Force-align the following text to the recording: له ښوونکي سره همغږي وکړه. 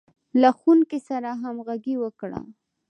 له 0.41 0.49
ښوونکي 0.57 0.99
سره 1.09 1.29
همغږي 1.41 1.95
وکړه. 1.99 2.39